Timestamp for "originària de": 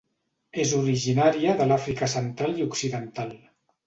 0.77-1.67